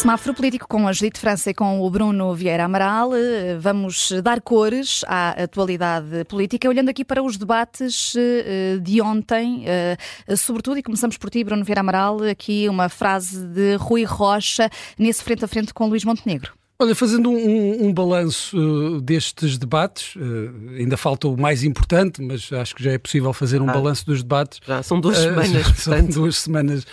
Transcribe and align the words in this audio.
Semáforo 0.00 0.32
político 0.32 0.66
com 0.66 0.88
a 0.88 0.94
Judite 0.94 1.20
França 1.20 1.50
e 1.50 1.54
com 1.54 1.82
o 1.82 1.90
Bruno 1.90 2.34
Vieira 2.34 2.64
Amaral. 2.64 3.14
Eh, 3.14 3.58
vamos 3.58 4.10
dar 4.22 4.40
cores 4.40 5.04
à 5.06 5.42
atualidade 5.42 6.24
política, 6.24 6.66
olhando 6.66 6.88
aqui 6.88 7.04
para 7.04 7.22
os 7.22 7.36
debates 7.36 8.14
eh, 8.16 8.78
de 8.80 9.02
ontem, 9.02 9.64
eh, 9.66 9.98
sobretudo, 10.38 10.78
e 10.78 10.82
começamos 10.82 11.18
por 11.18 11.28
ti, 11.28 11.44
Bruno 11.44 11.64
Vieira 11.64 11.82
Amaral, 11.82 12.22
aqui 12.22 12.66
uma 12.66 12.88
frase 12.88 13.44
de 13.48 13.74
Rui 13.76 14.04
Rocha 14.04 14.70
nesse 14.98 15.22
frente 15.22 15.44
a 15.44 15.48
frente 15.48 15.74
com 15.74 15.86
Luís 15.86 16.02
Montenegro. 16.02 16.59
Olha, 16.82 16.94
fazendo 16.94 17.28
um, 17.28 17.88
um 17.88 17.92
balanço 17.92 18.56
uh, 18.56 19.02
destes 19.02 19.58
debates, 19.58 20.16
uh, 20.16 20.78
ainda 20.78 20.96
falta 20.96 21.28
o 21.28 21.36
mais 21.36 21.62
importante, 21.62 22.22
mas 22.22 22.50
acho 22.50 22.74
que 22.74 22.82
já 22.82 22.92
é 22.92 22.96
possível 22.96 23.34
fazer 23.34 23.60
um 23.60 23.68
ah, 23.68 23.72
balanço 23.74 24.06
dos 24.06 24.22
debates. 24.22 24.60
Já 24.66 24.82
são 24.82 24.98
duas 24.98 25.18
uh, 25.18 25.20
semanas, 25.28 25.66
São 25.76 25.92
portanto. 25.92 26.14
duas 26.14 26.36
semanas. 26.38 26.86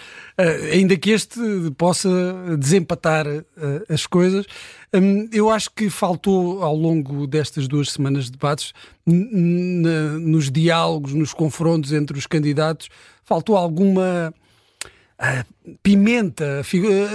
ainda 0.73 0.97
que 0.97 1.11
este 1.11 1.39
possa 1.77 2.09
desempatar 2.59 3.25
as 3.87 4.05
coisas, 4.05 4.45
um, 4.93 5.29
eu 5.31 5.49
acho 5.49 5.71
que 5.71 5.89
faltou 5.89 6.61
ao 6.61 6.75
longo 6.75 7.25
destas 7.25 7.65
duas 7.65 7.89
semanas 7.89 8.25
de 8.25 8.31
debates, 8.31 8.73
nos 9.05 10.51
diálogos, 10.51 11.13
nos 11.13 11.33
confrontos 11.33 11.93
entre 11.93 12.17
os 12.17 12.27
candidatos, 12.27 12.89
faltou 13.23 13.55
alguma 13.55 14.33
pimenta, 15.81 16.61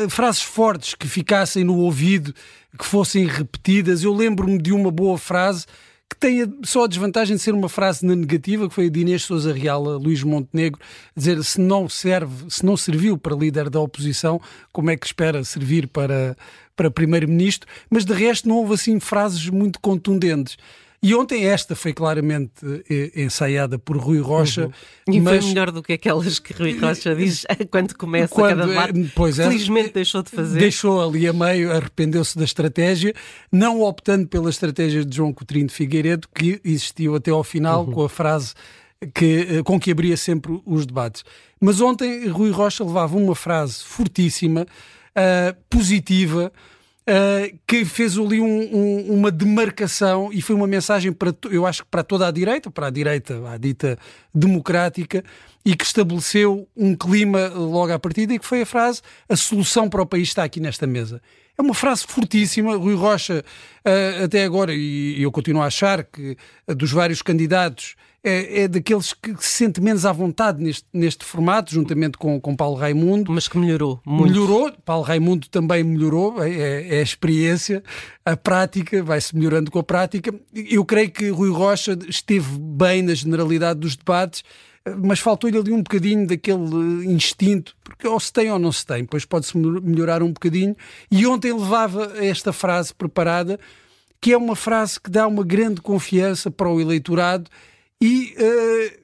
frases 0.08 0.42
fortes 0.42 0.94
que 0.94 1.06
ficassem 1.06 1.64
no 1.64 1.78
ouvido, 1.78 2.34
que 2.78 2.84
fossem 2.84 3.26
repetidas. 3.26 4.02
Eu 4.02 4.12
lembro-me 4.12 4.58
de 4.58 4.72
uma 4.72 4.90
boa 4.90 5.16
frase 5.18 5.66
que 6.12 6.18
tem 6.18 6.52
só 6.62 6.84
a 6.84 6.86
desvantagem 6.86 7.36
de 7.36 7.42
ser 7.42 7.54
uma 7.54 7.70
frase 7.70 8.04
na 8.04 8.14
negativa, 8.14 8.68
que 8.68 8.74
foi 8.74 8.86
a 8.86 8.90
de 8.90 9.00
Inês 9.00 9.22
Souza 9.22 9.52
Real 9.52 9.88
a 9.88 9.96
Luís 9.96 10.22
Montenegro, 10.22 10.78
dizer 11.16 11.42
se 11.42 11.58
não 11.58 11.88
serve, 11.88 12.50
se 12.50 12.64
não 12.66 12.76
serviu 12.76 13.16
para 13.16 13.34
líder 13.34 13.70
da 13.70 13.80
oposição, 13.80 14.38
como 14.72 14.90
é 14.90 14.96
que 14.96 15.06
espera 15.06 15.42
servir 15.42 15.86
para, 15.88 16.36
para 16.76 16.90
primeiro-ministro? 16.90 17.66
Mas 17.88 18.04
de 18.04 18.12
resto 18.12 18.46
não 18.46 18.56
houve 18.56 18.74
assim 18.74 19.00
frases 19.00 19.48
muito 19.48 19.80
contundentes. 19.80 20.58
E 21.02 21.16
ontem 21.16 21.46
esta 21.46 21.74
foi 21.74 21.92
claramente 21.92 22.52
eh, 22.88 23.10
ensaiada 23.22 23.76
por 23.76 23.96
Rui 23.96 24.20
Rocha. 24.20 24.66
Uhum. 24.66 25.14
E 25.14 25.20
mas... 25.20 25.38
foi 25.40 25.48
melhor 25.48 25.72
do 25.72 25.82
que 25.82 25.94
aquelas 25.94 26.38
que 26.38 26.52
Rui 26.52 26.78
Rocha 26.78 27.12
diz 27.16 27.44
quando 27.72 27.96
começa 27.96 28.32
quando, 28.32 28.58
cada 28.58 28.66
debate. 28.68 29.12
Pois 29.12 29.36
é, 29.40 29.48
Felizmente 29.48 29.92
deixou 29.92 30.22
de 30.22 30.30
fazer. 30.30 30.60
Deixou 30.60 31.02
ali 31.02 31.26
a 31.26 31.32
meio, 31.32 31.72
arrependeu-se 31.72 32.38
da 32.38 32.44
estratégia, 32.44 33.12
não 33.50 33.80
optando 33.82 34.28
pela 34.28 34.48
estratégia 34.48 35.04
de 35.04 35.16
João 35.16 35.32
Coutinho 35.32 35.66
de 35.66 35.74
Figueiredo, 35.74 36.28
que 36.32 36.60
existiu 36.64 37.16
até 37.16 37.32
ao 37.32 37.42
final 37.42 37.84
uhum. 37.84 37.92
com 37.92 38.04
a 38.04 38.08
frase 38.08 38.54
que, 39.12 39.58
eh, 39.58 39.62
com 39.64 39.80
que 39.80 39.90
abria 39.90 40.16
sempre 40.16 40.60
os 40.64 40.86
debates. 40.86 41.24
Mas 41.60 41.80
ontem 41.80 42.28
Rui 42.28 42.52
Rocha 42.52 42.84
levava 42.84 43.16
uma 43.16 43.34
frase 43.34 43.82
fortíssima, 43.82 44.62
uh, 44.62 45.56
positiva, 45.68 46.52
Uh, 47.02 47.58
que 47.66 47.84
fez 47.84 48.16
ali 48.16 48.40
um, 48.40 48.46
um, 48.46 49.14
uma 49.14 49.32
demarcação 49.32 50.30
e 50.32 50.40
foi 50.40 50.54
uma 50.54 50.68
mensagem 50.68 51.12
para, 51.12 51.34
eu 51.50 51.66
acho 51.66 51.82
que 51.82 51.88
para 51.90 52.04
toda 52.04 52.28
a 52.28 52.30
direita, 52.30 52.70
para 52.70 52.86
a 52.86 52.90
direita, 52.90 53.42
a 53.50 53.56
dita 53.56 53.98
democrática, 54.32 55.24
e 55.64 55.74
que 55.74 55.84
estabeleceu 55.84 56.68
um 56.76 56.94
clima 56.94 57.48
logo 57.48 57.92
à 57.92 57.98
partida 57.98 58.34
e 58.34 58.38
que 58.38 58.46
foi 58.46 58.62
a 58.62 58.66
frase: 58.66 59.02
a 59.28 59.34
solução 59.34 59.88
para 59.88 60.00
o 60.00 60.06
país 60.06 60.28
está 60.28 60.44
aqui 60.44 60.60
nesta 60.60 60.86
mesa. 60.86 61.20
É 61.62 61.64
uma 61.64 61.74
frase 61.74 62.04
fortíssima. 62.04 62.76
Rui 62.76 62.94
Rocha, 62.94 63.44
uh, 63.86 64.24
até 64.24 64.42
agora, 64.42 64.74
e 64.74 65.22
eu 65.22 65.30
continuo 65.30 65.62
a 65.62 65.66
achar 65.66 66.02
que 66.02 66.36
uh, 66.68 66.74
dos 66.74 66.90
vários 66.90 67.22
candidatos 67.22 67.94
é, 68.24 68.62
é, 68.62 68.68
daqueles 68.68 69.12
que 69.12 69.30
se 69.38 69.58
sente 69.58 69.80
menos 69.80 70.04
à 70.04 70.12
vontade 70.12 70.60
neste, 70.60 70.84
neste 70.92 71.24
formato, 71.24 71.72
juntamente 71.72 72.18
com, 72.18 72.40
com 72.40 72.56
Paulo 72.56 72.76
Raimundo. 72.76 73.30
Mas 73.30 73.46
que 73.46 73.56
melhorou 73.56 74.00
muito. 74.04 74.32
Melhorou, 74.32 74.72
Paulo 74.84 75.04
Raimundo 75.04 75.48
também 75.48 75.84
melhorou, 75.84 76.42
é, 76.42 76.50
é, 76.50 76.96
é 76.96 76.98
a 76.98 77.02
experiência, 77.02 77.80
a 78.24 78.36
prática, 78.36 79.00
vai-se 79.00 79.34
melhorando 79.36 79.70
com 79.70 79.78
a 79.78 79.84
prática. 79.84 80.34
Eu 80.52 80.84
creio 80.84 81.12
que 81.12 81.30
Rui 81.30 81.50
Rocha 81.50 81.96
esteve 82.08 82.58
bem 82.58 83.02
na 83.02 83.14
generalidade 83.14 83.78
dos 83.78 83.94
debates, 83.94 84.42
mas 84.98 85.20
faltou-lhe 85.20 85.56
ali 85.56 85.72
um 85.72 85.82
bocadinho 85.82 86.26
daquele 86.26 87.06
instinto, 87.06 87.76
porque 87.84 88.06
ou 88.06 88.18
se 88.18 88.32
tem 88.32 88.50
ou 88.50 88.58
não 88.58 88.72
se 88.72 88.84
tem, 88.84 89.02
depois 89.02 89.24
pode-se 89.24 89.56
melhorar 89.56 90.22
um 90.22 90.32
bocadinho. 90.32 90.76
E 91.10 91.26
ontem 91.26 91.52
levava 91.52 92.12
esta 92.16 92.52
frase 92.52 92.92
preparada, 92.92 93.60
que 94.20 94.32
é 94.32 94.36
uma 94.36 94.56
frase 94.56 95.00
que 95.00 95.10
dá 95.10 95.26
uma 95.26 95.44
grande 95.44 95.80
confiança 95.80 96.50
para 96.50 96.68
o 96.68 96.80
eleitorado 96.80 97.50
e 98.00 98.34
uh, 98.36 99.02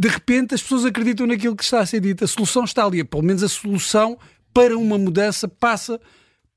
de 0.00 0.08
repente 0.08 0.54
as 0.54 0.62
pessoas 0.62 0.84
acreditam 0.84 1.26
naquilo 1.26 1.56
que 1.56 1.64
está 1.64 1.80
a 1.80 1.86
ser 1.86 2.00
dito. 2.00 2.24
A 2.24 2.28
solução 2.28 2.64
está 2.64 2.84
ali, 2.84 3.02
pelo 3.02 3.22
menos 3.22 3.42
a 3.42 3.48
solução 3.48 4.18
para 4.54 4.76
uma 4.76 4.98
mudança 4.98 5.48
passa 5.48 6.00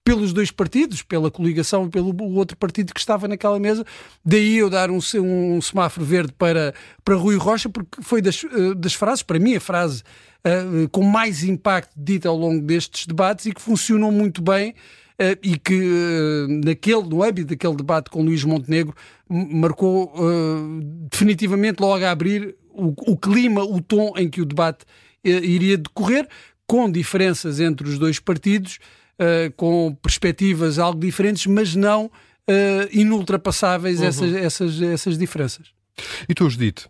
pelos 0.03 0.33
dois 0.33 0.51
partidos, 0.51 1.01
pela 1.01 1.31
coligação 1.31 1.85
e 1.85 1.89
pelo 1.89 2.15
outro 2.33 2.57
partido 2.57 2.93
que 2.93 2.99
estava 2.99 3.27
naquela 3.27 3.57
mesa. 3.57 3.85
Daí 4.23 4.57
eu 4.57 4.69
dar 4.69 4.91
um, 4.91 4.99
um 5.15 5.61
semáforo 5.61 6.05
verde 6.05 6.33
para, 6.37 6.73
para 7.05 7.15
Rui 7.15 7.37
Rocha, 7.37 7.69
porque 7.69 8.01
foi 8.01 8.21
das, 8.21 8.43
uh, 8.43 8.75
das 8.75 8.93
frases, 8.93 9.23
para 9.23 9.39
mim, 9.39 9.55
a 9.55 9.61
frase 9.61 10.03
uh, 10.45 10.89
com 10.89 11.03
mais 11.03 11.43
impacto 11.43 11.93
dita 11.95 12.27
ao 12.27 12.37
longo 12.37 12.61
destes 12.61 13.07
debates 13.07 13.45
e 13.45 13.53
que 13.53 13.61
funcionou 13.61 14.11
muito 14.11 14.41
bem. 14.41 14.75
Uh, 15.13 15.37
e 15.43 15.57
que 15.59 15.75
uh, 15.75 16.65
naquele, 16.65 17.03
no 17.03 17.23
âmbito 17.23 17.49
daquele 17.49 17.75
debate 17.75 18.09
com 18.09 18.23
Luís 18.23 18.43
Montenegro 18.43 18.95
marcou 19.29 20.13
definitivamente 21.09 21.79
logo 21.79 22.03
a 22.03 22.11
abrir 22.11 22.55
o, 22.69 22.93
o, 23.11 23.17
clima, 23.17 23.63
o 23.63 23.79
tom 23.79 24.13
em 24.17 24.29
que 24.29 24.41
o 24.41 24.45
debate 24.45 24.85
iria 25.23 25.77
decorrer, 25.77 26.27
com 26.67 26.91
diferenças 26.91 27.59
entre 27.59 27.87
os 27.87 27.97
dois 27.97 28.19
partidos, 28.19 28.79
com 29.55 29.95
perspectivas 30.01 30.79
algo 30.79 30.99
diferentes, 30.99 31.45
mas 31.45 31.75
não 31.75 32.11
inultrapassáveis 32.91 33.99
uhum. 33.99 34.07
essas, 34.07 34.33
essas, 34.33 34.81
essas 34.81 35.17
diferenças. 35.17 35.67
E 36.27 36.33
tu, 36.33 36.49
Judite? 36.49 36.87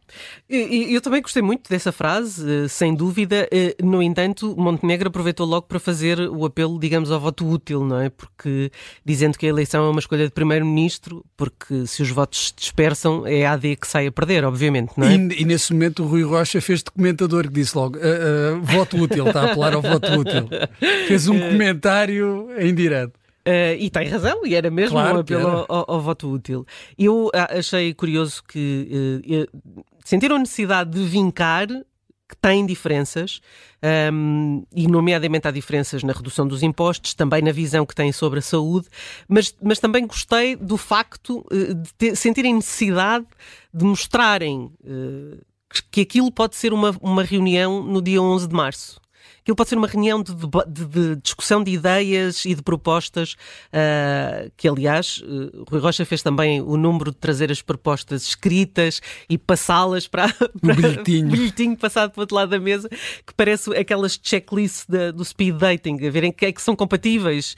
Eu, 0.50 1.02
também 1.02 1.22
gostei 1.22 1.42
muito 1.42 1.70
dessa 1.70 1.92
frase, 1.92 2.46
eh, 2.50 2.68
sem 2.68 2.96
dúvida. 2.96 3.48
Eh, 3.52 3.76
no 3.84 4.02
entanto, 4.02 4.56
Montenegro 4.58 5.10
aproveitou 5.10 5.46
logo 5.46 5.68
para 5.68 5.80
fazer 5.80 6.20
o 6.20 6.46
apelo, 6.46 6.80
digamos, 6.80 7.12
ao 7.12 7.20
voto 7.20 7.46
útil, 7.48 7.84
não 7.84 8.00
é? 8.00 8.10
Porque 8.10 8.72
dizendo 9.04 9.38
que 9.38 9.46
a 9.46 9.50
eleição 9.50 9.86
é 9.86 9.90
uma 9.90 10.00
escolha 10.00 10.26
de 10.26 10.32
primeiro-ministro, 10.32 11.26
porque 11.36 11.86
se 11.86 12.02
os 12.02 12.10
votos 12.10 12.48
se 12.48 12.54
dispersam, 12.56 13.28
é 13.28 13.46
a 13.46 13.54
AD 13.54 13.76
que 13.76 13.88
sai 13.88 14.08
a 14.08 14.12
perder, 14.12 14.46
obviamente, 14.46 14.94
não 14.96 15.08
é? 15.08 15.16
E, 15.16 15.42
e 15.42 15.46
nesse 15.46 15.74
momento 15.74 16.04
o 16.04 16.08
Rui 16.08 16.24
Rocha 16.24 16.62
fez 16.62 16.80
de 16.80 16.92
comentador 16.92 17.48
que 17.48 17.54
disse 17.54 17.76
logo: 17.76 17.98
uh, 17.98 18.58
uh, 18.58 18.62
voto 18.62 18.98
útil, 18.98 19.28
está 19.28 19.42
a 19.42 19.52
apelar 19.52 19.74
ao 19.74 19.82
voto 19.82 20.12
útil. 20.14 20.48
Fez 21.08 21.28
um 21.28 21.40
comentário 21.40 22.48
em 22.58 22.74
direto. 22.74 23.23
Uh, 23.46 23.76
e 23.78 23.90
tem 23.90 24.08
razão, 24.08 24.46
e 24.46 24.56
era 24.56 24.72
mesmo 24.72 24.98
claro 24.98 25.18
um 25.18 25.20
apelo 25.20 25.48
ao, 25.48 25.66
ao, 25.68 25.86
ao, 25.96 26.02
voto 26.02 26.32
útil. 26.32 26.66
Eu 26.98 27.30
ah, 27.36 27.58
achei 27.60 27.94
curioso 27.94 28.42
que 28.42 29.20
uh, 29.30 29.74
sentiram 30.06 30.38
a 30.38 30.40
necessidade 30.40 30.92
de 30.92 31.04
vincar 31.04 31.68
que 31.68 32.38
têm 32.42 32.66
diferenças, 32.66 33.42
um, 34.14 34.64
e 34.74 34.88
nomeadamente 34.88 35.46
há 35.46 35.52
diferenças 35.52 36.04
na 36.04 36.14
redução 36.14 36.48
dos 36.48 36.64
impostos, 36.64 37.14
também 37.14 37.42
na 37.42 37.52
visão 37.52 37.86
que 37.86 37.94
têm 37.94 38.14
sobre 38.14 38.40
a 38.40 38.42
saúde, 38.42 38.88
mas, 39.28 39.54
mas 39.62 39.78
também 39.78 40.08
gostei 40.08 40.56
do 40.56 40.78
facto 40.78 41.46
uh, 41.52 41.74
de 41.76 41.94
ter, 41.96 42.16
sentirem 42.16 42.54
necessidade 42.54 43.26
de 43.74 43.84
mostrarem 43.84 44.72
que 45.92 46.02
aquilo 46.02 46.32
pode 46.32 46.56
ser 46.56 46.72
uma, 46.72 46.96
uma 47.02 47.24
reunião 47.24 47.84
no 47.84 48.02
dia 48.02 48.22
11 48.22 48.48
de 48.48 48.56
março. 48.56 49.03
Aquilo 49.44 49.58
pode 49.58 49.70
ser 49.70 49.78
uma 49.78 49.88
reunião 49.88 50.24
de, 50.24 50.34
de, 50.34 50.86
de 50.86 51.16
discussão 51.18 51.62
de 51.62 51.70
ideias 51.70 52.46
e 52.46 52.56
de 52.56 52.62
propostas, 52.62 53.34
uh, 53.74 54.50
que 54.56 54.70
aliás, 54.70 55.22
uh, 55.22 55.66
Rui 55.70 55.82
Rocha 55.82 56.06
fez 56.06 56.24
também 56.24 56.62
o 56.62 56.78
número 56.78 57.12
de 57.12 57.18
trazer 57.18 57.52
as 57.52 57.62
propostas 57.62 58.24
escritas 58.24 59.02
e 59.30 59.38
passá-las 59.38 60.08
para, 60.08 60.30
para 60.62 60.74
bilhetinho. 60.74 61.28
bilhetinho 61.30 61.76
passado 61.76 62.12
para 62.12 62.20
o 62.20 62.24
outro 62.24 62.38
lado 62.38 62.50
da 62.52 62.60
mesa, 62.60 62.88
que 62.88 63.34
parece 63.36 63.70
aquelas 63.76 64.18
checklists 64.22 64.88
do 65.14 65.26
speed 65.26 65.58
dating, 65.58 66.08
a 66.08 66.10
verem 66.10 66.32
que 66.32 66.46
é 66.46 66.52
que 66.54 66.62
são 66.62 66.74
compatíveis. 66.74 67.58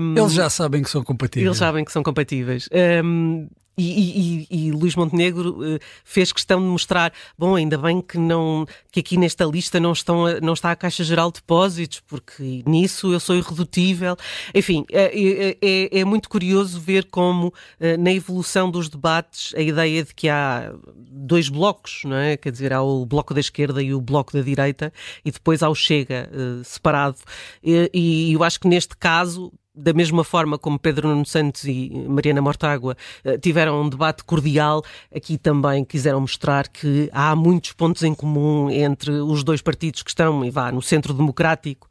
Um, 0.00 0.18
eles 0.18 0.32
já 0.32 0.50
sabem 0.50 0.82
que 0.82 0.90
são 0.90 1.04
compatíveis. 1.04 1.46
Eles 1.46 1.58
sabem 1.58 1.84
que 1.84 1.92
são 1.92 2.02
compatíveis. 2.02 2.68
Um, 3.04 3.46
e, 3.78 4.46
e, 4.50 4.68
e, 4.68 4.72
Luís 4.72 4.94
Montenegro 4.96 5.50
uh, 5.50 5.78
fez 6.02 6.32
questão 6.32 6.60
de 6.60 6.66
mostrar, 6.66 7.12
bom, 7.36 7.54
ainda 7.54 7.76
bem 7.76 8.00
que 8.00 8.16
não 8.16 8.66
que 8.90 9.00
aqui 9.00 9.18
nesta 9.18 9.44
lista 9.44 9.78
não, 9.78 9.92
estão 9.92 10.40
não 10.40 10.54
está 10.54 10.70
a 10.70 10.76
Caixa 10.76 11.04
Geral 11.04 11.30
de 11.30 11.40
Depósitos, 11.40 12.00
porque 12.00 12.62
nisso 12.66 13.12
eu 13.12 13.20
sou 13.20 13.36
irredutível. 13.36 14.16
Enfim, 14.54 14.86
é, 14.90 15.56
é, 15.60 16.00
é 16.00 16.04
muito 16.04 16.28
curioso 16.28 16.80
ver 16.80 17.04
como 17.10 17.48
uh, 17.48 17.52
na 17.98 18.12
evolução 18.12 18.70
dos 18.70 18.88
debates 18.88 19.54
a 19.54 19.60
ideia 19.60 20.02
de 20.02 20.14
que 20.14 20.28
há 20.28 20.72
dois 20.96 21.50
blocos, 21.50 22.00
não 22.04 22.16
é? 22.16 22.36
Quer 22.38 22.52
dizer, 22.52 22.72
há 22.72 22.82
o 22.82 23.04
bloco 23.04 23.34
da 23.34 23.40
esquerda 23.40 23.82
e 23.82 23.92
o 23.92 24.00
bloco 24.00 24.32
da 24.32 24.40
direita, 24.42 24.90
e 25.22 25.30
depois 25.30 25.62
há 25.62 25.68
o 25.68 25.74
Chega 25.74 26.30
uh, 26.32 26.64
separado. 26.64 27.18
E, 27.62 27.90
e 27.92 28.32
eu 28.32 28.42
acho 28.42 28.58
que 28.58 28.68
neste 28.68 28.96
caso 28.96 29.52
da 29.76 29.92
mesma 29.92 30.24
forma 30.24 30.58
como 30.58 30.78
Pedro 30.78 31.08
Nuno 31.08 31.26
Santos 31.26 31.64
e 31.64 31.90
Mariana 32.08 32.40
Mortágua 32.40 32.96
eh, 33.22 33.36
tiveram 33.36 33.82
um 33.82 33.88
debate 33.88 34.24
cordial, 34.24 34.82
aqui 35.14 35.36
também 35.36 35.84
quiseram 35.84 36.20
mostrar 36.20 36.68
que 36.68 37.10
há 37.12 37.36
muitos 37.36 37.72
pontos 37.72 38.02
em 38.02 38.14
comum 38.14 38.70
entre 38.70 39.10
os 39.10 39.44
dois 39.44 39.60
partidos 39.60 40.02
que 40.02 40.10
estão 40.10 40.44
e 40.44 40.50
vá 40.50 40.72
no 40.72 40.80
centro 40.80 41.12
democrático. 41.12 41.88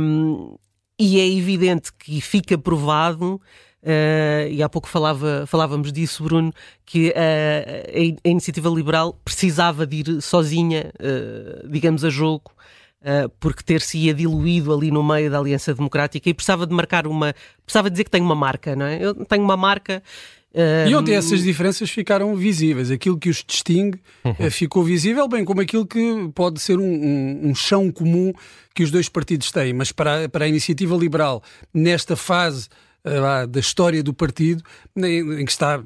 Um, 0.00 0.56
e 0.98 1.20
é 1.20 1.28
evidente 1.28 1.92
que 1.92 2.20
fica 2.20 2.56
provado 2.56 3.40
Uh, 3.80 4.50
e 4.50 4.60
há 4.60 4.68
pouco 4.68 4.88
falava, 4.88 5.44
falávamos 5.46 5.92
disso, 5.92 6.24
Bruno, 6.24 6.52
que 6.84 7.10
uh, 7.10 7.12
a, 7.14 8.28
a, 8.28 8.30
iniciativa 8.30 8.68
liberal 8.68 9.18
precisava 9.24 9.86
de 9.86 9.96
ir 9.98 10.20
sozinha, 10.20 10.92
uh, 11.00 11.68
digamos, 11.68 12.04
a 12.04 12.10
jogo, 12.10 12.50
porque 13.40 13.62
ter-se-ia 13.62 14.12
diluído 14.12 14.72
ali 14.74 14.90
no 14.90 15.02
meio 15.02 15.30
da 15.30 15.38
Aliança 15.38 15.74
Democrática 15.74 16.28
e 16.28 16.34
precisava 16.34 16.66
de 16.66 16.74
marcar 16.74 17.06
uma. 17.06 17.34
precisava 17.64 17.90
dizer 17.90 18.04
que 18.04 18.10
tem 18.10 18.22
uma 18.22 18.34
marca, 18.34 18.74
não 18.74 18.86
é? 18.86 19.04
Eu 19.04 19.14
tenho 19.14 19.42
uma 19.42 19.56
marca. 19.56 20.02
E 20.88 20.94
ontem 20.94 21.14
essas 21.14 21.42
diferenças 21.42 21.90
ficaram 21.90 22.34
visíveis. 22.34 22.90
Aquilo 22.90 23.18
que 23.18 23.28
os 23.28 23.44
distingue 23.46 24.00
uhum. 24.24 24.50
ficou 24.50 24.82
visível, 24.82 25.28
bem 25.28 25.44
como 25.44 25.60
aquilo 25.60 25.86
que 25.86 26.30
pode 26.34 26.60
ser 26.60 26.78
um, 26.78 26.82
um, 26.82 27.48
um 27.50 27.54
chão 27.54 27.92
comum 27.92 28.32
que 28.74 28.82
os 28.82 28.90
dois 28.90 29.08
partidos 29.08 29.52
têm. 29.52 29.72
Mas 29.72 29.92
para, 29.92 30.28
para 30.28 30.46
a 30.46 30.48
iniciativa 30.48 30.96
liberal, 30.96 31.42
nesta 31.72 32.16
fase 32.16 32.68
da 33.48 33.60
história 33.60 34.02
do 34.02 34.12
partido, 34.12 34.62
em, 34.96 35.44
que 35.44 35.50
está, 35.50 35.82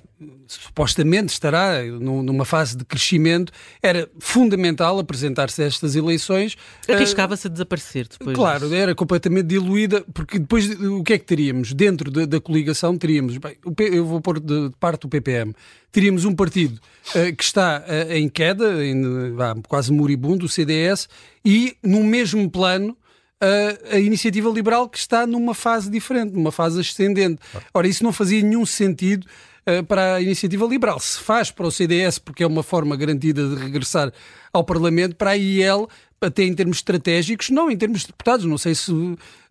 supostamente 0.46 1.32
estará 1.32 1.82
numa 1.84 2.44
fase 2.44 2.76
de 2.76 2.84
crescimento, 2.84 3.52
era 3.82 4.08
fundamental 4.18 4.98
apresentar-se 4.98 5.62
a 5.62 5.66
estas 5.66 5.96
eleições. 5.96 6.56
Arriscava-se 6.88 7.46
uh, 7.46 7.50
a 7.50 7.52
desaparecer 7.52 8.08
depois. 8.08 8.36
Claro, 8.36 8.66
disso. 8.66 8.74
era 8.74 8.94
completamente 8.94 9.46
diluída, 9.46 10.04
porque 10.12 10.38
depois 10.38 10.68
o 10.80 11.02
que 11.02 11.14
é 11.14 11.18
que 11.18 11.24
teríamos? 11.24 11.72
Dentro 11.72 12.10
da, 12.10 12.26
da 12.26 12.40
coligação 12.40 12.96
teríamos, 12.96 13.38
bem, 13.38 13.56
eu 13.78 14.04
vou 14.04 14.20
pôr 14.20 14.40
de 14.40 14.70
parte 14.78 15.06
o 15.06 15.08
PPM, 15.08 15.54
teríamos 15.90 16.24
um 16.24 16.34
partido 16.34 16.80
uh, 17.14 17.36
que 17.36 17.42
está 17.42 17.84
uh, 17.86 18.12
em 18.12 18.28
queda, 18.28 18.84
em, 18.84 19.02
quase 19.68 19.92
moribundo, 19.92 20.46
o 20.46 20.48
CDS, 20.48 21.08
e 21.44 21.76
no 21.82 22.02
mesmo 22.02 22.50
plano 22.50 22.96
a, 23.42 23.96
a, 23.96 23.98
iniciativa 23.98 24.48
liberal 24.48 24.88
que 24.88 24.96
está 24.96 25.26
numa 25.26 25.52
fase 25.52 25.90
diferente, 25.90 26.32
numa 26.32 26.52
fase 26.52 26.80
ascendente. 26.80 27.40
Ora, 27.74 27.88
isso 27.88 28.04
não 28.04 28.12
fazia 28.12 28.40
nenhum 28.40 28.64
sentido 28.64 29.26
uh, 29.66 29.84
para 29.84 30.14
a 30.14 30.20
iniciativa 30.20 30.64
liberal. 30.64 31.00
Se 31.00 31.18
faz 31.18 31.50
para 31.50 31.66
o 31.66 31.70
CDS, 31.70 32.20
porque 32.20 32.44
é 32.44 32.46
uma 32.46 32.62
forma 32.62 32.96
garantida 32.96 33.48
de 33.48 33.56
regressar 33.56 34.12
ao 34.52 34.62
Parlamento, 34.62 35.16
para 35.16 35.30
a 35.30 35.36
IEL, 35.36 35.88
até 36.20 36.44
em 36.44 36.54
termos 36.54 36.76
estratégicos, 36.76 37.50
não 37.50 37.68
em 37.68 37.76
termos 37.76 38.02
de 38.02 38.06
deputados, 38.06 38.44
não 38.46 38.56
sei 38.56 38.76
se 38.76 38.92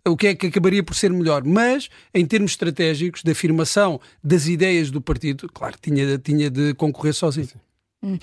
o 0.06 0.16
que 0.16 0.28
é 0.28 0.34
que 0.34 0.46
acabaria 0.46 0.82
por 0.82 0.94
ser 0.94 1.12
melhor, 1.12 1.44
mas 1.44 1.90
em 2.14 2.24
termos 2.24 2.52
estratégicos, 2.52 3.22
de 3.22 3.30
afirmação 3.30 4.00
das 4.24 4.46
ideias 4.46 4.90
do 4.90 5.02
partido, 5.02 5.50
claro, 5.52 5.76
tinha, 5.80 6.16
tinha 6.18 6.48
de 6.48 6.72
concorrer 6.74 7.12
sozinho. 7.12 7.60
Uh, 8.04 8.18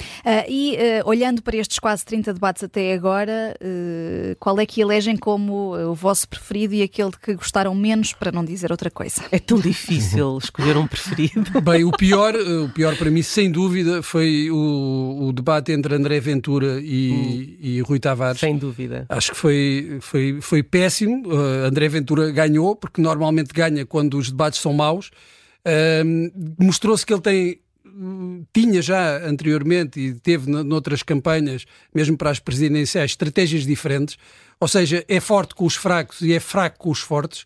e 0.49 0.75
uh, 0.75 1.07
olhando 1.07 1.41
para 1.41 1.55
estes 1.55 1.79
quase 1.79 2.03
30 2.03 2.33
debates 2.33 2.63
até 2.63 2.93
agora, 2.93 3.55
uh, 3.61 4.35
qual 4.37 4.59
é 4.59 4.65
que 4.65 4.81
elegem 4.81 5.15
como 5.15 5.73
o 5.73 5.95
vosso 5.95 6.27
preferido 6.27 6.73
e 6.73 6.83
aquele 6.83 7.11
que 7.11 7.33
gostaram 7.35 7.73
menos, 7.73 8.11
para 8.11 8.29
não 8.29 8.43
dizer 8.43 8.71
outra 8.71 8.91
coisa? 8.91 9.23
É 9.31 9.39
tão 9.39 9.57
difícil 9.57 10.37
escolher 10.43 10.75
um 10.75 10.85
preferido. 10.85 11.61
Bem, 11.61 11.85
o 11.85 11.91
pior, 11.91 12.35
o 12.35 12.67
pior 12.69 12.97
para 12.97 13.09
mim, 13.09 13.21
sem 13.21 13.49
dúvida, 13.49 14.03
foi 14.03 14.51
o, 14.51 15.27
o 15.29 15.31
debate 15.31 15.71
entre 15.71 15.95
André 15.95 16.19
Ventura 16.19 16.81
e, 16.81 17.11
hum. 17.11 17.57
e, 17.61 17.81
Rui 17.81 17.99
Tavares. 17.99 18.39
Sem 18.39 18.57
dúvida. 18.57 19.05
Acho 19.07 19.31
que 19.31 19.37
foi, 19.37 19.97
foi, 20.01 20.39
foi 20.41 20.61
péssimo. 20.61 21.31
André 21.65 21.87
Ventura 21.87 22.29
ganhou, 22.31 22.75
porque 22.75 23.01
normalmente 23.01 23.53
ganha 23.53 23.85
quando 23.85 24.17
os 24.17 24.29
debates 24.29 24.59
são 24.59 24.73
maus. 24.73 25.09
Mostrou-se 26.59 27.05
que 27.05 27.13
ele 27.13 27.21
tem 27.21 27.59
tinha 28.53 28.81
já 28.81 29.17
anteriormente 29.25 29.99
e 29.99 30.13
teve 30.13 30.49
noutras 30.49 31.03
campanhas, 31.03 31.65
mesmo 31.93 32.17
para 32.17 32.29
as 32.29 32.39
presidenciais, 32.39 33.11
estratégias 33.11 33.65
diferentes, 33.65 34.17
ou 34.59 34.67
seja, 34.67 35.03
é 35.07 35.19
forte 35.19 35.55
com 35.55 35.65
os 35.65 35.75
fracos 35.75 36.21
e 36.21 36.33
é 36.33 36.39
fraco 36.39 36.79
com 36.79 36.89
os 36.89 36.99
fortes, 36.99 37.45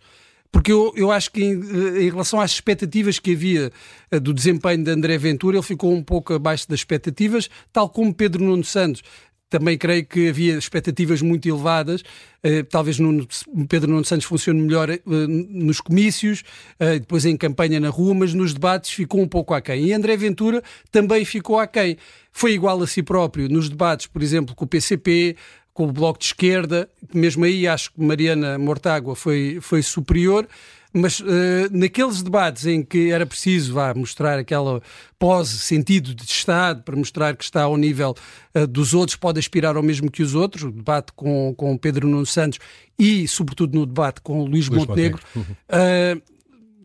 porque 0.51 0.71
eu, 0.71 0.93
eu 0.95 1.11
acho 1.11 1.31
que 1.31 1.43
em, 1.43 1.53
em 1.53 2.09
relação 2.09 2.39
às 2.39 2.51
expectativas 2.51 3.17
que 3.17 3.33
havia 3.33 3.71
eh, 4.11 4.19
do 4.19 4.31
desempenho 4.31 4.83
de 4.83 4.91
André 4.91 5.17
Ventura, 5.17 5.57
ele 5.57 5.65
ficou 5.65 5.91
um 5.91 6.03
pouco 6.03 6.33
abaixo 6.33 6.69
das 6.69 6.79
expectativas, 6.79 7.49
tal 7.71 7.89
como 7.89 8.13
Pedro 8.13 8.43
Nuno 8.43 8.63
Santos 8.63 9.01
também 9.53 9.77
creio 9.77 10.03
que 10.03 10.29
havia 10.29 10.57
expectativas 10.57 11.21
muito 11.21 11.47
elevadas. 11.47 12.01
Uh, 12.43 12.63
talvez 12.67 12.97
no, 12.97 13.27
Pedro 13.69 13.91
Nuno 13.91 14.03
Santos 14.03 14.25
funcione 14.25 14.59
melhor 14.59 14.89
uh, 14.89 15.27
nos 15.27 15.79
comícios, 15.79 16.43
uh, 16.79 16.99
depois 16.99 17.23
em 17.23 17.37
campanha 17.37 17.79
na 17.79 17.89
rua, 17.89 18.15
mas 18.15 18.33
nos 18.33 18.51
debates 18.51 18.89
ficou 18.89 19.21
um 19.21 19.27
pouco 19.27 19.53
aquém. 19.53 19.85
E 19.85 19.93
André 19.93 20.17
Ventura 20.17 20.63
também 20.91 21.23
ficou 21.23 21.59
aquém. 21.59 21.97
Foi 22.31 22.53
igual 22.53 22.81
a 22.81 22.87
si 22.87 23.03
próprio 23.03 23.47
nos 23.47 23.69
debates, 23.69 24.07
por 24.07 24.23
exemplo, 24.23 24.55
com 24.55 24.65
o 24.65 24.67
PCP, 24.67 25.35
com 25.71 25.83
o 25.83 25.91
Bloco 25.91 26.17
de 26.17 26.25
Esquerda, 26.25 26.89
mesmo 27.13 27.45
aí 27.45 27.67
acho 27.67 27.93
que 27.93 28.01
Mariana 28.01 28.57
Mortágua 28.57 29.15
foi, 29.15 29.59
foi 29.61 29.83
superior 29.83 30.47
mas 30.93 31.19
uh, 31.19 31.25
naqueles 31.71 32.21
debates 32.21 32.67
em 32.67 32.83
que 32.83 33.11
era 33.11 33.25
preciso 33.25 33.73
vá, 33.73 33.93
mostrar 33.95 34.37
aquela 34.37 34.79
pose, 35.17 35.57
sentido 35.57 36.13
de 36.13 36.23
Estado, 36.23 36.83
para 36.83 36.95
mostrar 36.95 37.35
que 37.35 37.43
está 37.43 37.63
ao 37.63 37.75
nível 37.75 38.15
uh, 38.55 38.67
dos 38.67 38.93
outros, 38.93 39.15
pode 39.17 39.39
aspirar 39.39 39.75
ao 39.75 39.81
mesmo 39.81 40.11
que 40.11 40.21
os 40.21 40.35
outros, 40.35 40.63
o 40.63 40.71
debate 40.71 41.11
com, 41.13 41.53
com 41.57 41.75
Pedro 41.77 42.07
Nuno 42.07 42.27
Santos 42.27 42.59
e, 42.97 43.27
sobretudo, 43.27 43.77
no 43.77 43.87
debate 43.87 44.21
com 44.21 44.43
Luís, 44.43 44.69
Luís 44.69 44.85
Montenegro, 44.85 45.21
Montenegro. 45.35 45.57
Uh, 45.67 46.21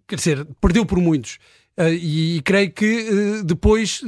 quer 0.07 0.17
dizer, 0.17 0.47
perdeu 0.59 0.87
por 0.87 0.99
muitos. 0.99 1.39
E, 1.79 2.39
e, 2.39 2.43
creio 2.43 2.73
que 2.73 3.41
depois 3.45 4.03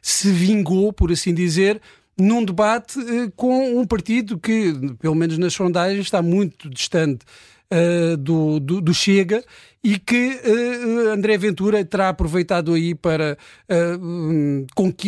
se 0.00 0.30
vingou, 0.30 0.92
por 0.92 1.10
assim 1.10 1.34
dizer, 1.34 1.80
num 2.16 2.44
debate 2.44 3.00
com 3.34 3.80
um 3.80 3.84
partido 3.84 4.38
que, 4.38 4.72
pelo 5.00 5.16
menos 5.16 5.36
nas 5.36 5.52
sondagens, 5.52 6.04
está 6.04 6.22
muito 6.22 6.70
distante 6.70 7.24
uh, 7.72 8.16
do, 8.16 8.60
do, 8.60 8.80
do, 8.80 8.94
Chega 8.94 9.44
e 9.82 9.98
que 9.98 10.40
uh, 10.44 11.08
André 11.10 11.38
Ventura 11.38 11.84
terá 11.84 12.10
aproveitado 12.10 12.74
aí 12.74 12.94
para 12.94 13.38
uh, 13.70 14.66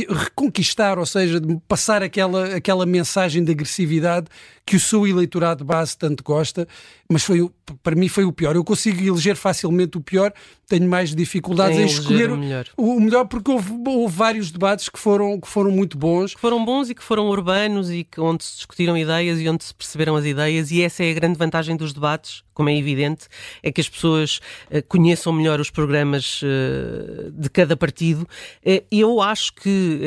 reconquistar, 0.09 0.99
ou 0.99 1.07
seja, 1.07 1.41
passar 1.69 2.03
aquela, 2.03 2.57
aquela 2.57 2.87
mensagem 2.87 3.45
de 3.45 3.53
agressividade 3.53 4.29
que 4.65 4.77
o 4.77 4.81
seu 4.81 5.07
eleitorado 5.07 5.65
base 5.65 5.99
tanto 5.99 6.23
gosta, 6.23 6.67
mas 7.09 7.25
foi, 7.25 7.51
para 7.83 7.97
mim 7.97 8.09
foi 8.09 8.25
o 8.25 8.33
pior. 8.33 8.55
Eu 8.55 8.65
consigo 8.65 9.03
eleger 9.03 9.37
facilmente 9.37 9.99
o 9.99 10.01
pior, 10.01 10.33
tenho 10.69 10.89
mais 10.89 11.15
dificuldades 11.15 11.79
em, 11.79 11.83
em 11.83 11.87
escolher 11.87 12.31
o 12.31 12.37
melhor. 12.39 12.67
o 12.77 13.01
melhor, 13.01 13.25
porque 13.27 13.51
houve, 13.51 13.73
houve, 13.87 14.15
vários 14.15 14.51
debates 14.51 14.89
que 14.89 14.99
foram, 14.99 15.41
que 15.41 15.49
foram 15.49 15.71
muito 15.71 15.99
bons. 15.99 16.35
Que 16.35 16.41
foram 16.41 16.65
bons 16.65 16.91
e 16.91 16.95
que 16.95 17.03
foram 17.03 17.29
urbanos 17.29 17.91
e 17.91 18.05
que, 18.05 18.21
onde 18.21 18.45
se 18.45 18.57
discutiram 18.57 18.97
ideias 18.97 19.41
e 19.41 19.49
onde 19.49 19.65
se 19.65 19.75
perceberam 19.75 20.15
as 20.17 20.25
ideias, 20.25 20.71
e 20.71 20.81
essa 20.81 21.05
é 21.05 21.11
a 21.11 21.15
grande 21.15 21.39
vantagem 21.39 21.77
dos 21.77 21.93
debates, 21.93 22.45
como 22.55 22.69
é 22.69 22.77
evidente, 22.77 23.27
é 23.63 23.73
que 23.73 23.81
as 23.81 23.89
pessoas 23.89 24.41
uh, 24.71 24.83
conheçam 24.89 25.33
melhor 25.33 25.61
os 25.61 25.71
programas 25.71 26.41
uh, 26.43 27.31
de 27.33 27.49
cada 27.51 27.77
partido. 27.77 28.23
Uh, 28.65 28.85
eu 28.91 29.21
acho 29.21 29.55
que 29.55 30.01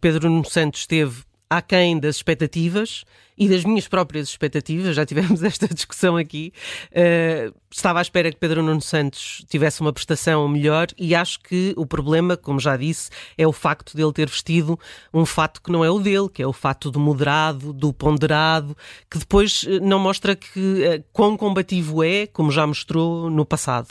Pedro 0.00 0.28
Nuno 0.28 0.48
Santos 0.48 0.80
esteve 0.80 1.22
aquém 1.48 1.98
das 1.98 2.16
expectativas 2.16 3.04
e 3.38 3.48
das 3.48 3.64
minhas 3.64 3.86
próprias 3.86 4.28
expectativas, 4.28 4.96
já 4.96 5.06
tivemos 5.06 5.42
esta 5.44 5.68
discussão 5.68 6.16
aqui. 6.16 6.52
Uh, 6.90 7.54
estava 7.70 8.00
à 8.00 8.02
espera 8.02 8.30
que 8.30 8.38
Pedro 8.38 8.62
Nuno 8.62 8.80
Santos 8.80 9.44
tivesse 9.48 9.80
uma 9.80 9.92
prestação 9.92 10.48
melhor 10.48 10.88
e 10.98 11.14
acho 11.14 11.40
que 11.40 11.72
o 11.76 11.86
problema, 11.86 12.36
como 12.36 12.58
já 12.58 12.76
disse, 12.76 13.10
é 13.36 13.46
o 13.46 13.52
facto 13.52 13.96
de 13.96 14.02
ele 14.02 14.12
ter 14.12 14.28
vestido 14.28 14.78
um 15.12 15.24
fato 15.24 15.62
que 15.62 15.70
não 15.70 15.84
é 15.84 15.90
o 15.90 16.00
dele, 16.00 16.28
que 16.28 16.42
é 16.42 16.46
o 16.46 16.52
fato 16.52 16.90
do 16.90 16.98
moderado, 16.98 17.72
do 17.72 17.92
ponderado, 17.92 18.76
que 19.10 19.18
depois 19.18 19.64
eh, 19.68 19.78
não 19.80 19.98
mostra 19.98 20.34
que 20.34 20.58
uh, 20.58 21.04
quão 21.12 21.36
combativo 21.36 22.02
é, 22.02 22.26
como 22.26 22.50
já 22.50 22.66
mostrou 22.66 23.30
no 23.30 23.44
passado. 23.44 23.88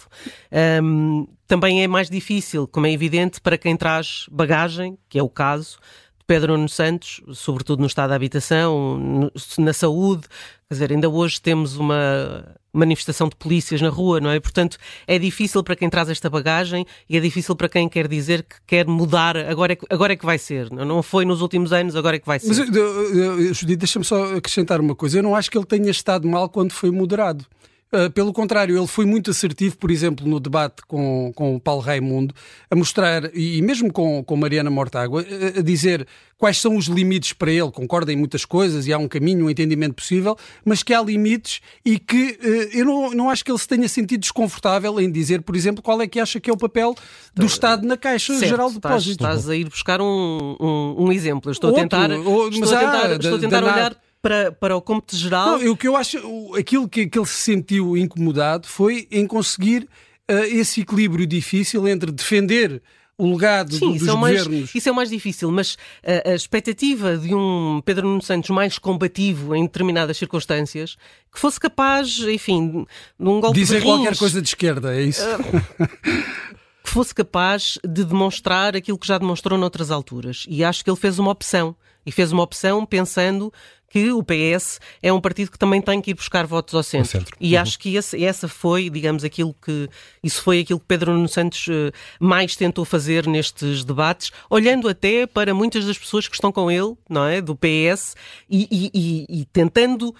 Um, 0.83 1.27
também 1.47 1.81
é 1.81 1.87
mais 1.87 2.09
difícil, 2.09 2.67
como 2.67 2.87
é 2.87 2.91
evidente, 2.91 3.39
para 3.39 3.57
quem 3.57 3.77
traz 3.77 4.25
bagagem, 4.29 4.97
que 5.07 5.17
é 5.17 5.23
o 5.23 5.29
caso, 5.29 5.79
Pedro 6.27 6.57
Nuno 6.57 6.67
Santos, 6.67 7.21
sobretudo 7.33 7.79
no 7.79 7.87
estado 7.87 8.09
da 8.09 8.15
habitação, 8.15 9.31
na 9.57 9.71
saúde. 9.71 10.23
Quer 10.67 10.73
dizer, 10.73 10.91
ainda 10.91 11.09
hoje 11.09 11.41
temos 11.41 11.77
uma 11.77 12.43
manifestação 12.73 13.29
de 13.29 13.35
polícias 13.37 13.81
na 13.81 13.87
rua, 13.87 14.19
não 14.19 14.29
é? 14.29 14.39
Portanto, 14.39 14.77
é 15.07 15.17
difícil 15.17 15.63
para 15.63 15.75
quem 15.75 15.89
traz 15.89 16.09
esta 16.09 16.29
bagagem 16.29 16.85
e 17.09 17.15
é 17.15 17.19
difícil 17.19 17.55
para 17.55 17.69
quem 17.69 17.87
quer 17.87 18.07
dizer 18.07 18.43
que 18.43 18.57
quer 18.67 18.85
mudar, 18.85 19.37
agora 19.37 19.73
é 19.73 19.75
que, 19.77 19.85
agora 19.89 20.13
é 20.13 20.15
que 20.17 20.25
vai 20.25 20.37
ser. 20.37 20.69
Não 20.69 21.01
foi 21.01 21.23
nos 21.23 21.41
últimos 21.41 21.71
anos, 21.71 21.95
agora 21.95 22.17
é 22.17 22.19
que 22.19 22.27
vai 22.27 22.39
ser. 22.39 22.47
Mas, 22.49 23.57
Judite, 23.57 23.77
deixa-me 23.77 24.03
só 24.05 24.35
acrescentar 24.35 24.81
uma 24.81 24.93
coisa. 24.93 25.17
Eu 25.17 25.23
não 25.23 25.33
acho 25.33 25.49
que 25.49 25.57
ele 25.57 25.65
tenha 25.65 25.89
estado 25.89 26.27
mal 26.27 26.49
quando 26.49 26.73
foi 26.73 26.91
moderado. 26.91 27.45
Uh, 27.91 28.11
pelo 28.11 28.33
contrário, 28.33 28.77
ele 28.77 28.87
foi 28.87 29.05
muito 29.05 29.31
assertivo, 29.31 29.77
por 29.77 29.89
exemplo, 29.89 30.27
no 30.27 30.41
debate 30.41 30.81
com, 30.85 31.31
com 31.33 31.55
o 31.55 31.59
Paulo 31.59 31.81
Raimundo, 31.81 32.35
a 32.69 32.75
mostrar, 32.75 33.33
e 33.33 33.61
mesmo 33.61 33.93
com, 33.93 34.21
com 34.25 34.35
Mariana 34.35 34.69
Mortágua, 34.69 35.23
a, 35.23 35.59
a 35.59 35.61
dizer 35.61 36.05
quais 36.37 36.57
são 36.57 36.75
os 36.75 36.87
limites 36.87 37.31
para 37.31 37.49
ele. 37.49 37.71
Concorda 37.71 38.11
em 38.11 38.17
muitas 38.17 38.43
coisas 38.43 38.87
e 38.87 38.93
há 38.93 38.97
um 38.97 39.07
caminho, 39.07 39.45
um 39.45 39.49
entendimento 39.49 39.95
possível, 39.95 40.37
mas 40.65 40.83
que 40.83 40.93
há 40.93 41.01
limites 41.01 41.61
e 41.85 41.97
que 41.97 42.37
uh, 42.43 42.77
eu 42.77 42.85
não, 42.85 43.11
não 43.11 43.29
acho 43.29 43.45
que 43.45 43.51
ele 43.51 43.57
se 43.57 43.67
tenha 43.67 43.87
sentido 43.87 44.19
desconfortável 44.19 44.99
em 44.99 45.09
dizer, 45.09 45.41
por 45.41 45.55
exemplo, 45.55 45.81
qual 45.81 46.01
é 46.01 46.07
que 46.07 46.19
acha 46.19 46.41
que 46.41 46.49
é 46.49 46.53
o 46.53 46.57
papel 46.57 46.93
do 47.33 47.45
Estado 47.45 47.87
na 47.87 47.95
Caixa 47.95 48.33
certo, 48.33 48.49
Geral 48.49 48.67
de 48.67 48.75
Depósitos. 48.75 49.11
Estás, 49.11 49.39
estás 49.39 49.49
a 49.49 49.55
ir 49.55 49.69
buscar 49.69 50.01
um, 50.01 50.57
um, 50.59 51.05
um 51.05 51.11
exemplo. 51.13 51.49
Eu 51.49 51.53
estou 51.53 51.69
Outro, 51.69 51.85
a 51.85 51.87
tentar, 51.87 52.11
ou, 52.11 52.49
estou 52.49 52.75
a 52.75 52.79
tentar, 52.79 53.05
há, 53.05 53.15
estou 53.15 53.35
a 53.35 53.39
tentar 53.39 53.63
olhar 53.63 54.06
para, 54.21 54.51
para 54.51 54.75
o 54.75 54.81
cômputo 54.81 55.15
geral. 55.15 55.59
Não, 55.59 55.71
o 55.71 55.77
que 55.77 55.87
eu 55.87 55.95
acho, 55.95 56.17
aquilo 56.55 56.87
que, 56.87 57.07
que 57.07 57.17
ele 57.17 57.25
se 57.25 57.41
sentiu 57.41 57.97
incomodado 57.97 58.67
foi 58.67 59.07
em 59.11 59.25
conseguir 59.25 59.87
uh, 60.29 60.43
esse 60.45 60.81
equilíbrio 60.81 61.25
difícil 61.25 61.87
entre 61.87 62.11
defender 62.11 62.81
o 63.17 63.31
legado 63.31 63.73
Sim, 63.73 63.93
dos 63.93 64.01
isso 64.01 64.09
é 64.09 64.13
governos. 64.13 64.47
Mais, 64.47 64.75
isso 64.75 64.89
é 64.89 64.91
o 64.91 64.95
mais 64.95 65.09
difícil, 65.09 65.51
mas 65.51 65.77
a, 66.03 66.29
a, 66.29 66.35
expectativa 66.35 67.17
de 67.17 67.33
um 67.33 67.81
Pedro 67.83 68.07
Nuno 68.07 68.21
Santos 68.21 68.49
mais 68.51 68.77
combativo 68.77 69.55
em 69.55 69.63
determinadas 69.63 70.17
circunstâncias, 70.17 70.95
que 71.33 71.39
fosse 71.39 71.59
capaz, 71.59 72.19
enfim, 72.19 72.85
de 73.19 73.27
um 73.27 73.41
golpe 73.41 73.59
Dizer 73.59 73.79
de 73.79 73.85
qualquer 73.85 74.15
coisa 74.15 74.39
de 74.39 74.47
esquerda, 74.47 74.95
é 74.95 75.01
isso? 75.01 75.23
Uh, 75.23 75.87
que 76.87 76.89
fosse 76.89 77.13
capaz 77.13 77.79
de 77.83 78.05
demonstrar 78.05 78.75
aquilo 78.75 78.97
que 78.97 79.07
já 79.07 79.17
demonstrou 79.17 79.57
noutras 79.57 79.89
alturas. 79.89 80.45
E 80.47 80.63
acho 80.63 80.83
que 80.83 80.89
ele 80.89 80.97
fez 80.97 81.17
uma 81.19 81.31
opção. 81.31 81.75
E 82.05 82.11
fez 82.11 82.31
uma 82.31 82.43
opção 82.43 82.85
pensando 82.85 83.51
que 83.89 84.11
o 84.11 84.23
PS 84.23 84.79
é 85.01 85.11
um 85.11 85.21
partido 85.21 85.51
que 85.51 85.57
também 85.57 85.81
tem 85.81 86.01
que 86.01 86.11
ir 86.11 86.13
buscar 86.13 86.45
votos 86.45 86.75
ao 86.75 86.83
centro. 86.83 87.11
centro. 87.11 87.37
E 87.39 87.55
uhum. 87.55 87.61
acho 87.61 87.79
que 87.79 87.95
esse, 87.95 88.23
essa 88.23 88.47
foi, 88.47 88.89
digamos, 88.89 89.23
aquilo 89.23 89.53
que 89.53 89.89
isso 90.23 90.41
foi 90.41 90.59
aquilo 90.59 90.79
que 90.79 90.85
Pedro 90.85 91.13
Nuno 91.13 91.27
Santos 91.27 91.67
uh, 91.67 91.91
mais 92.19 92.55
tentou 92.55 92.83
fazer 92.83 93.27
nestes 93.27 93.83
debates, 93.83 94.31
olhando 94.49 94.89
até 94.89 95.25
para 95.25 95.53
muitas 95.53 95.85
das 95.85 95.97
pessoas 95.97 96.27
que 96.27 96.35
estão 96.35 96.51
com 96.51 96.69
ele, 96.69 96.95
não 97.09 97.25
é, 97.25 97.41
do 97.41 97.55
PS, 97.55 98.15
e, 98.49 98.67
e, 98.69 98.91
e, 98.93 99.41
e 99.41 99.45
tentando 99.45 100.13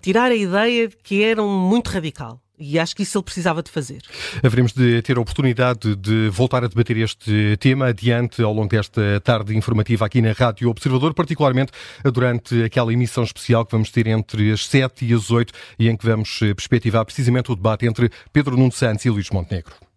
tirar 0.00 0.30
a 0.30 0.36
ideia 0.36 0.88
de 0.88 0.96
que 0.96 1.22
era 1.22 1.42
um 1.42 1.58
muito 1.58 1.88
radical. 1.88 2.40
E 2.62 2.78
acho 2.78 2.94
que 2.94 3.02
isso 3.02 3.18
ele 3.18 3.24
precisava 3.24 3.62
de 3.62 3.70
fazer. 3.70 4.00
Haveremos 4.42 4.72
de 4.72 5.02
ter 5.02 5.16
a 5.16 5.20
oportunidade 5.20 5.96
de 5.96 6.28
voltar 6.30 6.64
a 6.64 6.68
debater 6.68 6.96
este 6.96 7.56
tema 7.58 7.86
adiante 7.86 8.40
ao 8.42 8.52
longo 8.52 8.68
desta 8.68 9.20
tarde 9.20 9.56
informativa 9.56 10.06
aqui 10.06 10.22
na 10.22 10.32
Rádio 10.32 10.70
Observador, 10.70 11.12
particularmente 11.12 11.72
durante 12.12 12.62
aquela 12.62 12.92
emissão 12.92 13.24
especial 13.24 13.66
que 13.66 13.72
vamos 13.72 13.90
ter 13.90 14.06
entre 14.06 14.52
as 14.52 14.66
7 14.66 15.04
e 15.04 15.14
as 15.14 15.30
8 15.30 15.52
e 15.78 15.88
em 15.88 15.96
que 15.96 16.06
vamos 16.06 16.38
perspectivar 16.38 17.04
precisamente 17.04 17.50
o 17.50 17.56
debate 17.56 17.86
entre 17.86 18.10
Pedro 18.32 18.56
Nuno 18.56 18.72
Santos 18.72 19.04
e 19.04 19.10
Luís 19.10 19.28
Montenegro. 19.30 19.91